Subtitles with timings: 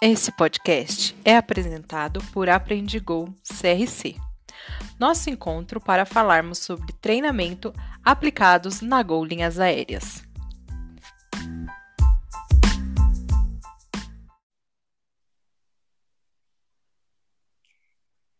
[0.00, 4.14] Esse podcast é apresentado por Aprendigou CRC.
[4.96, 7.72] Nosso encontro para falarmos sobre treinamento
[8.04, 10.22] aplicados na Gol Linhas Aéreas.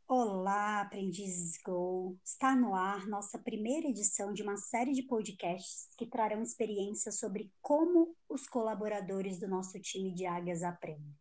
[0.06, 2.16] Olá, aprendizes Go!
[2.24, 7.50] Está no ar nossa primeira edição de uma série de podcasts que trarão experiências sobre
[7.60, 11.16] como os colaboradores do nosso time de águias aprendem.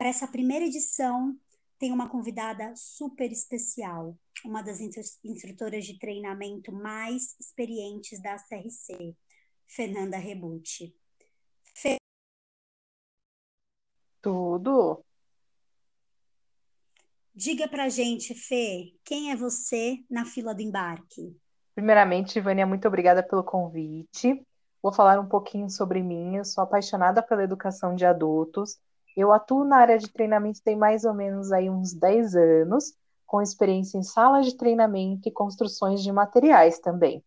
[0.00, 1.36] Para essa primeira edição,
[1.78, 4.80] tem uma convidada super especial, uma das
[5.22, 9.14] instrutoras de treinamento mais experientes da CRC,
[9.68, 10.96] Fernanda Rebucci.
[11.74, 11.98] Fe...
[14.22, 15.04] Tudo.
[17.34, 21.36] Diga pra gente, Fê, quem é você na fila do embarque?
[21.74, 24.42] Primeiramente, Vânia, muito obrigada pelo convite.
[24.82, 26.36] Vou falar um pouquinho sobre mim.
[26.36, 28.80] Eu sou apaixonada pela educação de adultos
[29.16, 32.94] eu atuo na área de treinamento tem mais ou menos aí uns 10 anos,
[33.26, 37.22] com experiência em salas de treinamento e construções de materiais também.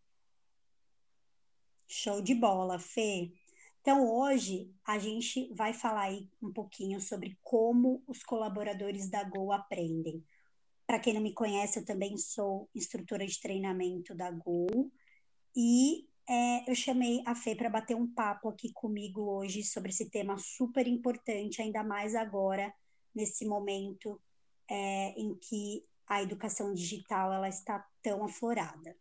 [1.87, 3.31] Show de bola, Fê.
[3.81, 9.51] Então, hoje a gente vai falar aí um pouquinho sobre como os colaboradores da Go
[9.51, 10.23] aprendem.
[10.87, 14.91] Para quem não me conhece, eu também sou instrutora de treinamento da Go
[15.55, 20.09] e é, eu chamei a Fê para bater um papo aqui comigo hoje sobre esse
[20.09, 22.73] tema super importante, ainda mais agora,
[23.13, 24.21] nesse momento
[24.69, 28.95] é, em que a educação digital ela está tão aflorada.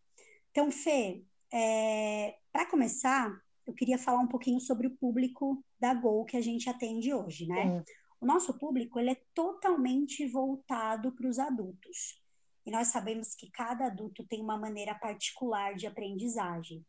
[0.50, 6.24] Então, Fê, é, para começar, eu queria falar um pouquinho sobre o público da Gol
[6.24, 7.84] que a gente atende hoje, né?
[8.20, 12.20] O nosso público ele é totalmente voltado para os adultos.
[12.64, 16.84] E nós sabemos que cada adulto tem uma maneira particular de aprendizagem.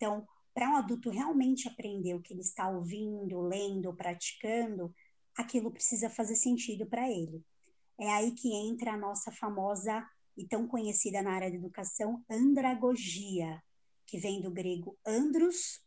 [0.00, 4.94] Então, para um adulto realmente aprender o que ele está ouvindo, lendo, praticando,
[5.36, 7.44] aquilo precisa fazer sentido para ele.
[7.98, 10.02] É aí que entra a nossa famosa
[10.38, 13.62] e tão conhecida na área da educação andragogia,
[14.06, 15.84] que vem do grego andros,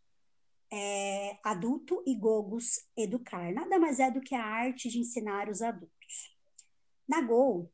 [0.72, 3.52] é, adulto, e gogos, educar.
[3.52, 6.38] Nada mais é do que a arte de ensinar os adultos.
[7.08, 7.68] Na Go,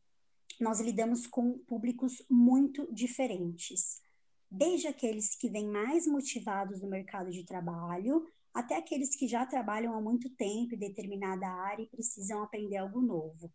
[0.58, 4.02] nós lidamos com públicos muito diferentes
[4.50, 9.94] desde aqueles que vêm mais motivados no mercado de trabalho, até aqueles que já trabalham
[9.94, 13.52] há muito tempo em determinada área e precisam aprender algo novo.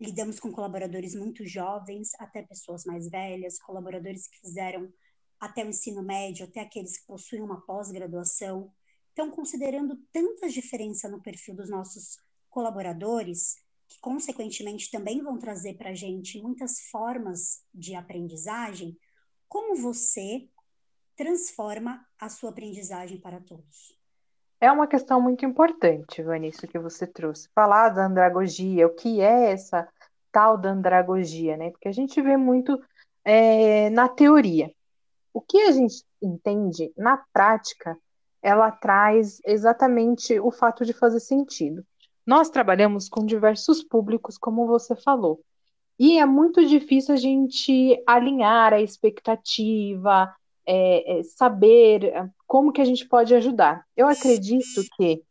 [0.00, 4.92] Lidamos com colaboradores muito jovens, até pessoas mais velhas, colaboradores que fizeram
[5.38, 8.72] até o ensino médio, até aqueles que possuem uma pós-graduação.
[9.12, 12.18] Então, considerando tantas diferenças no perfil dos nossos
[12.50, 13.56] colaboradores,
[13.88, 18.96] que consequentemente também vão trazer para a gente muitas formas de aprendizagem,
[19.48, 20.48] como você
[21.16, 23.96] transforma a sua aprendizagem para todos?
[24.60, 27.48] É uma questão muito importante, Vanessa, que você trouxe.
[27.54, 29.86] Falar da andragogia, o que é essa
[30.32, 31.70] tal da andragogia, né?
[31.70, 32.80] Porque a gente vê muito
[33.24, 34.70] é, na teoria.
[35.32, 37.98] O que a gente entende na prática,
[38.42, 41.84] ela traz exatamente o fato de fazer sentido.
[42.26, 45.40] Nós trabalhamos com diversos públicos, como você falou.
[45.98, 50.34] E é muito difícil a gente alinhar a expectativa,
[50.66, 53.84] é, é, saber é, como que a gente pode ajudar.
[53.96, 55.22] Eu acredito que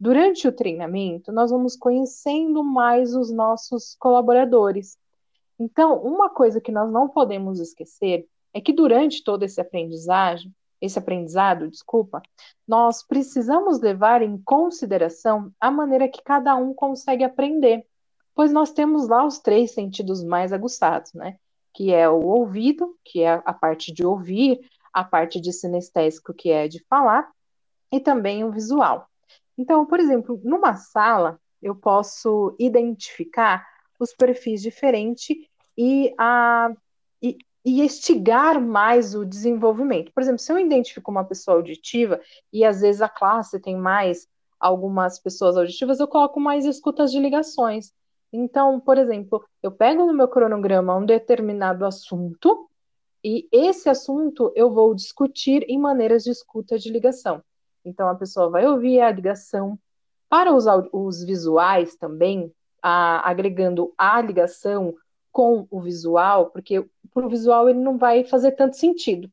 [0.00, 4.96] durante o treinamento nós vamos conhecendo mais os nossos colaboradores.
[5.58, 10.98] Então, uma coisa que nós não podemos esquecer é que durante todo esse aprendizagem, esse
[10.98, 12.22] aprendizado, desculpa,
[12.66, 17.86] nós precisamos levar em consideração a maneira que cada um consegue aprender
[18.34, 21.36] pois nós temos lá os três sentidos mais aguçados, né?
[21.72, 24.60] Que é o ouvido, que é a parte de ouvir,
[24.92, 27.30] a parte de sinestésico, que é de falar,
[27.90, 29.08] e também o visual.
[29.56, 33.66] Então, por exemplo, numa sala, eu posso identificar
[33.98, 35.36] os perfis diferentes
[35.78, 36.70] e, a,
[37.22, 40.12] e, e estigar mais o desenvolvimento.
[40.12, 42.20] Por exemplo, se eu identifico uma pessoa auditiva
[42.52, 44.28] e às vezes a classe tem mais
[44.58, 47.92] algumas pessoas auditivas, eu coloco mais escutas de ligações.
[48.36, 52.68] Então, por exemplo, eu pego no meu cronograma um determinado assunto
[53.22, 57.40] e esse assunto eu vou discutir em maneiras de escuta de ligação.
[57.84, 59.78] Então, a pessoa vai ouvir a ligação.
[60.28, 62.52] Para os, os visuais também,
[62.82, 64.96] a, agregando a ligação
[65.30, 69.30] com o visual, porque para o visual ele não vai fazer tanto sentido.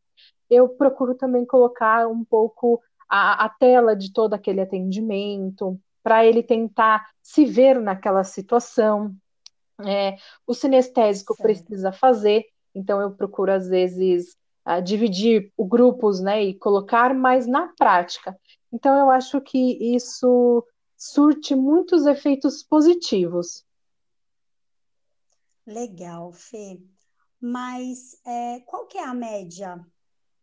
[0.48, 6.44] Eu procuro também colocar um pouco a, a tela de todo aquele atendimento, para ele
[6.44, 9.16] tentar se ver naquela situação.
[9.86, 10.16] É,
[10.46, 14.36] o sinestésico precisa fazer, então eu procuro às vezes
[14.68, 18.38] uh, dividir o grupos, né, e colocar mais na prática.
[18.72, 20.66] Então eu acho que isso
[20.96, 23.66] surte muitos efeitos positivos.
[25.66, 26.80] Legal, Fê.
[27.40, 29.84] Mas é, qual que é a média,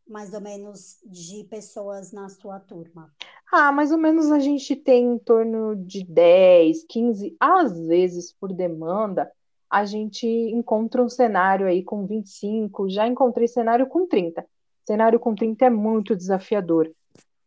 [0.08, 3.12] mais ou menos, de pessoas na sua turma?
[3.52, 8.52] Ah, mais ou menos a gente tem em torno de 10, 15, às vezes por
[8.52, 9.30] demanda,
[9.70, 14.44] a gente encontra um cenário aí com 25, já encontrei cenário com 30.
[14.86, 16.90] Cenário com 30 é muito desafiador.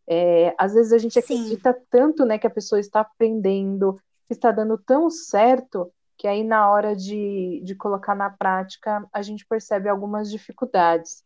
[0.08, 1.20] É, às vezes a gente Sim.
[1.20, 3.96] acredita tanto né, que a pessoa está aprendendo,
[4.28, 9.22] que está dando tão certo, que aí na hora de, de colocar na prática a
[9.22, 11.24] gente percebe algumas dificuldades.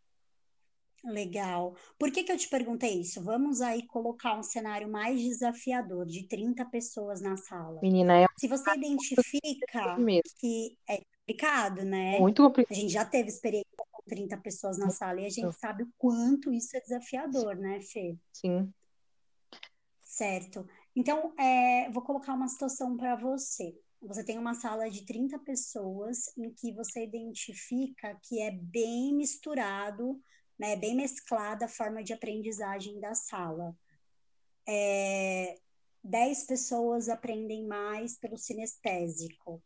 [1.05, 1.75] Legal.
[1.99, 3.21] Por que, que eu te perguntei isso?
[3.21, 7.79] Vamos aí colocar um cenário mais desafiador, de 30 pessoas na sala.
[7.81, 8.25] Menina, é.
[8.37, 9.95] Se você identifica
[10.39, 12.19] que é complicado, né?
[12.19, 12.75] Muito complicado.
[12.75, 15.89] A gente já teve experiência com 30 pessoas na sala e a gente sabe o
[15.97, 18.17] quanto isso é desafiador, né, Fê?
[18.33, 18.73] Sim.
[20.01, 20.67] Certo.
[20.95, 23.75] Então, é, vou colocar uma situação para você
[24.07, 30.19] você tem uma sala de 30 pessoas em que você identifica que é bem misturado,
[30.57, 33.75] né, bem mesclada a forma de aprendizagem da sala.
[34.67, 35.55] É,
[36.03, 39.61] 10 pessoas aprendem mais pelo sinestésico,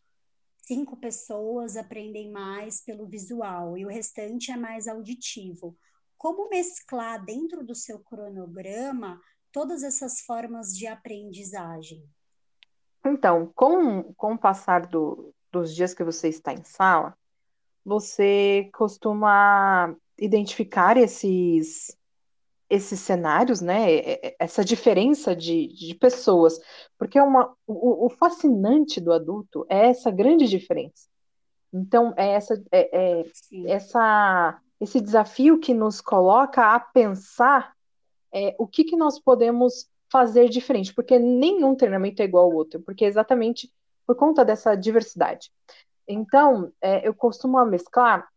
[0.57, 5.75] cinco pessoas aprendem mais pelo visual e o restante é mais auditivo.
[6.17, 9.19] Como mesclar dentro do seu cronograma
[9.51, 12.07] todas essas formas de aprendizagem?
[13.05, 17.17] Então, com, com o passar do, dos dias que você está em sala,
[17.83, 21.95] você costuma identificar esses,
[22.69, 23.85] esses cenários, né?
[24.37, 26.59] Essa diferença de, de pessoas.
[26.97, 31.07] Porque é uma, o, o fascinante do adulto é essa grande diferença.
[31.73, 33.25] Então, é essa, é, é
[33.67, 37.73] essa, esse desafio que nos coloca a pensar
[38.33, 42.79] é, o que, que nós podemos fazer diferente, porque nenhum treinamento é igual ao outro,
[42.79, 43.71] porque é exatamente
[44.07, 45.51] por conta dessa diversidade.
[46.07, 48.27] Então, é, eu costumo mesclar,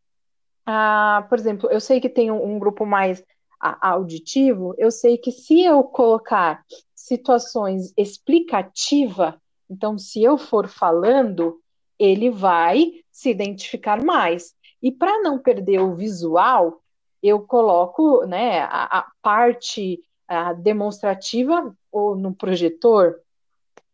[0.66, 3.24] ah, por exemplo, eu sei que tem um, um grupo mais
[3.60, 6.64] auditivo, eu sei que se eu colocar
[6.94, 11.60] situações explicativa, então se eu for falando,
[11.98, 14.54] ele vai se identificar mais.
[14.82, 16.82] E para não perder o visual,
[17.22, 23.20] eu coloco né, a, a parte a demonstrativa ou no projetor,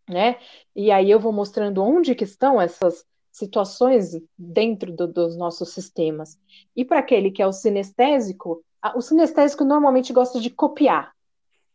[0.09, 0.38] né?
[0.75, 3.05] E aí eu vou mostrando onde que estão essas
[3.38, 6.38] situações dentro do, dos nossos sistemas.
[6.76, 8.62] E para aquele que é o sinestésico,
[8.94, 11.12] o sinestésico normalmente gosta de copiar.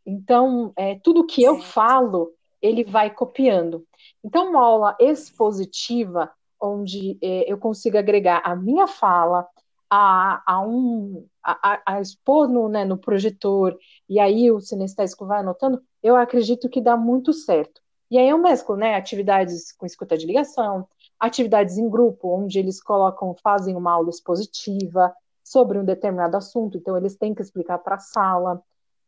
[0.06, 2.32] Então, é, tudo que eu falo,
[2.62, 3.86] ele vai copiando.
[4.24, 6.30] Então, uma aula expositiva,
[6.62, 9.48] onde é, eu consigo agregar a minha fala,
[9.90, 13.78] a, a, um, a, a expor no, né, no projetor,
[14.10, 17.83] e aí o sinestésico vai anotando, eu acredito que dá muito certo.
[18.14, 20.88] E aí eu mesclo, né, atividades com escuta de ligação,
[21.20, 25.12] atividades em grupo, onde eles colocam, fazem uma aula expositiva
[25.44, 28.62] sobre um determinado assunto, então eles têm que explicar para a sala.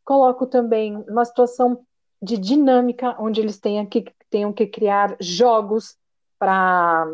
[0.04, 1.86] Coloco também uma situação
[2.20, 5.96] de dinâmica, onde eles tenham que, tenham que criar jogos
[6.36, 7.06] para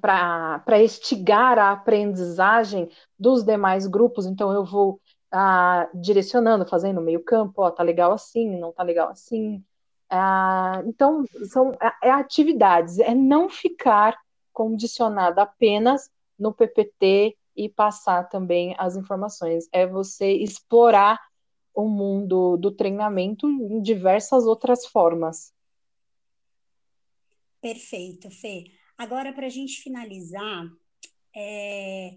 [0.00, 2.88] para estigar a aprendizagem
[3.18, 4.98] dos demais grupos, então eu vou
[5.30, 9.62] ah, direcionando, fazendo meio campo, ó, tá legal assim, não tá legal assim.
[10.14, 14.14] Ah, então, são é, é atividades, é não ficar
[14.52, 21.18] condicionado apenas no PPT e passar também as informações, é você explorar
[21.74, 25.54] o mundo do treinamento em diversas outras formas.
[27.62, 28.64] Perfeito, Fê.
[28.98, 30.66] Agora, para a gente finalizar,
[31.34, 32.11] é,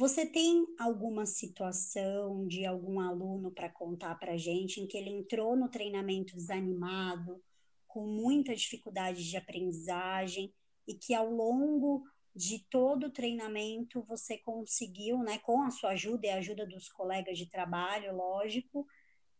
[0.00, 5.10] você tem alguma situação de algum aluno para contar para a gente em que ele
[5.10, 7.38] entrou no treinamento desanimado,
[7.86, 10.54] com muita dificuldade de aprendizagem
[10.88, 12.02] e que ao longo
[12.34, 16.88] de todo o treinamento você conseguiu, né, com a sua ajuda e a ajuda dos
[16.88, 18.86] colegas de trabalho, lógico,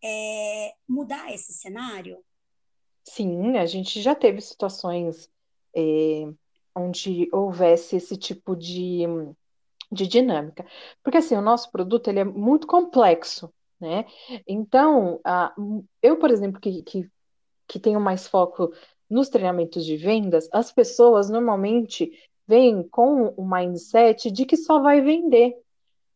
[0.04, 2.22] é, mudar esse cenário?
[3.02, 5.30] Sim, a gente já teve situações
[5.74, 6.30] é,
[6.76, 9.06] onde houvesse esse tipo de,
[9.90, 10.64] de dinâmica.
[11.02, 14.04] Porque assim, o nosso produto ele é muito complexo, né?
[14.46, 15.54] Então, a,
[16.02, 17.10] eu, por exemplo, que, que,
[17.66, 18.72] que tenho mais foco
[19.08, 22.12] nos treinamentos de vendas, as pessoas normalmente
[22.46, 25.56] vêm com o mindset de que só vai vender.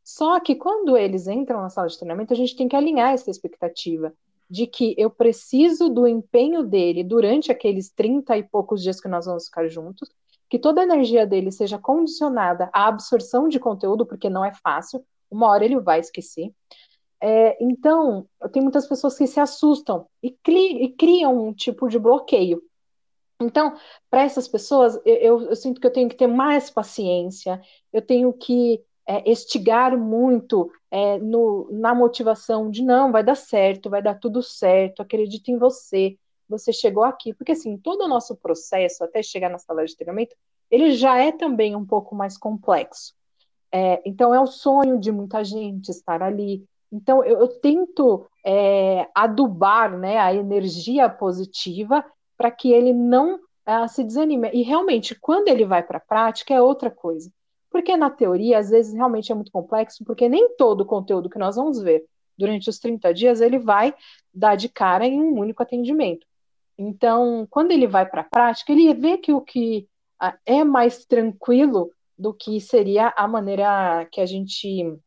[0.02, 3.30] Só que quando eles entram na sala de treinamento, a gente tem que alinhar essa
[3.30, 4.12] expectativa
[4.50, 9.24] de que eu preciso do empenho dele durante aqueles 30 e poucos dias que nós
[9.26, 10.08] vamos ficar juntos,
[10.54, 15.04] que toda a energia dele seja condicionada à absorção de conteúdo, porque não é fácil,
[15.28, 16.52] uma hora ele vai esquecer.
[17.20, 21.99] É, então, tem muitas pessoas que se assustam e, cri e criam um tipo de
[21.99, 22.62] bloqueio.
[23.42, 23.75] Então,
[24.08, 27.61] para essas pessoas, eu, eu, sinto que eu tenho que ter mais paciência,
[27.92, 33.90] eu tenho que é, estigar muito é, no, na motivação de não, vai dar certo,
[33.90, 36.16] vai dar tudo certo, acredito em você,
[36.58, 37.34] você chegou aqui.
[37.34, 40.34] Porque, assim, todo o nosso processo até chegar na sala de treinamento,
[40.70, 43.14] ele já é também um pouco mais complexo.
[43.73, 46.64] É, então, é o sonho de muita gente estar ali.
[46.92, 52.04] Então, eu, eu tento é, adubar né, a energia positiva
[52.37, 54.50] para que ele não uh, se desanime.
[54.52, 57.30] E realmente, quando ele vai para a prática, é outra coisa.
[57.70, 61.38] Porque na teoria, às vezes, realmente é muito complexo, porque nem todo o conteúdo que
[61.38, 62.04] nós vamos ver
[62.37, 63.94] durante os 30 dias ele vai
[64.32, 66.26] dar de cara em um único atendimento.
[66.78, 69.88] Então, quando ele vai para a prática, ele vê que o que
[70.22, 74.98] uh, é mais tranquilo do que seria a maneira que a gente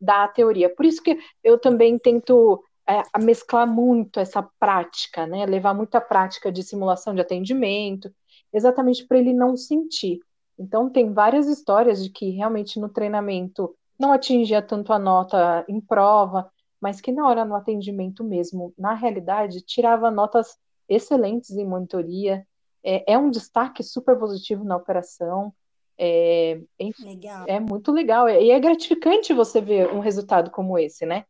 [0.00, 0.74] dá a teoria.
[0.74, 5.44] Por isso que eu também tento é, mesclar muito essa prática, né?
[5.46, 8.10] Levar muita prática de simulação de atendimento,
[8.52, 10.20] exatamente para ele não sentir.
[10.58, 15.80] Então, tem várias histórias de que realmente no treinamento não atingia tanto a nota em
[15.80, 20.56] prova, mas que na hora no atendimento mesmo, na realidade, tirava notas
[20.88, 22.46] excelentes em monitoria.
[22.82, 25.52] É, é um destaque super positivo na operação.
[25.98, 26.60] É,
[27.46, 28.28] é muito legal.
[28.28, 31.24] E é gratificante você ver um resultado como esse, né?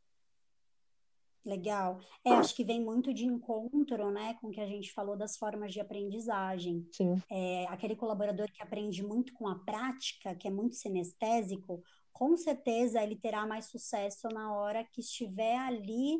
[1.49, 2.01] Legal.
[2.23, 5.39] É, acho que vem muito de encontro, né, com o que a gente falou das
[5.39, 6.87] formas de aprendizagem.
[6.93, 7.17] Sim.
[7.31, 13.03] É, aquele colaborador que aprende muito com a prática, que é muito sinestésico, com certeza
[13.03, 16.19] ele terá mais sucesso na hora que estiver ali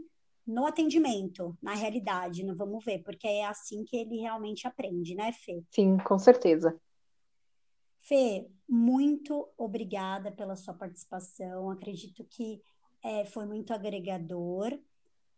[0.49, 5.31] no atendimento, na realidade, não vamos ver, porque é assim que ele realmente aprende, né,
[5.31, 5.63] Fê?
[5.71, 6.75] Sim, com certeza.
[8.01, 11.71] Fê, muito obrigada pela sua participação.
[11.71, 12.63] Acredito que
[13.05, 14.73] é, foi muito agregador.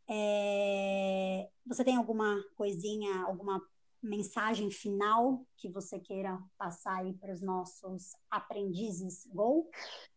[0.09, 3.61] É, você tem alguma coisinha, alguma
[4.01, 9.69] mensagem final que você queira passar aí para os nossos aprendizes Go?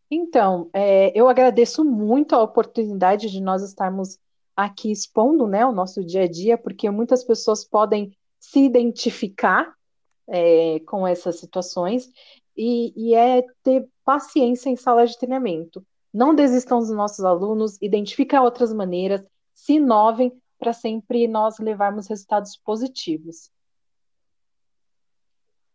[0.08, 4.20] Então, é, eu agradeço muito a oportunidade de nós estarmos
[4.56, 9.74] aqui expondo né, o nosso dia a dia, porque muitas pessoas podem se identificar
[10.28, 12.08] é, com essas situações
[12.56, 15.84] e, e é ter paciência em sala de treinamento.
[16.12, 22.56] Não desistam dos nossos alunos, identifiquem outras maneiras, se inovem para sempre nós levarmos resultados
[22.56, 23.50] positivos.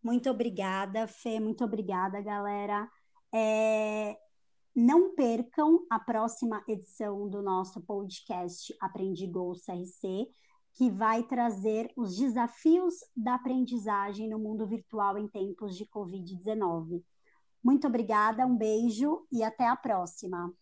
[0.02, 2.90] Muito obrigada, Fê, muito obrigada, galera.
[3.34, 4.18] É,
[4.80, 10.30] não percam a próxima edição do nosso podcast Aprendi Go CRC,
[10.74, 17.04] que vai trazer os desafios da aprendizagem no mundo virtual em tempos de Covid-19.
[17.62, 20.54] Muito obrigada, um beijo e até a próxima.